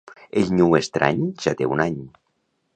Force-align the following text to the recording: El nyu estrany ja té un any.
El 0.41 0.47
nyu 0.59 0.69
estrany 0.77 1.21
ja 1.45 1.55
té 1.61 1.71
un 1.77 1.87
any. 1.87 2.03